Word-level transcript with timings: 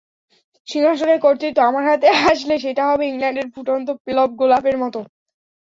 সিংহাসনের 0.67 1.19
কর্তৃত্ব 1.19 1.59
আমার 1.69 1.83
হাতে 1.89 2.07
আসলে 2.31 2.55
সেটা 2.65 2.83
হবে 2.89 3.03
ইংল্যান্ডের 3.07 3.47
ফুটন্ত 3.53 3.87
পেলভ 4.05 4.29
গোলাপের 4.39 4.77
মতো। 4.83 4.99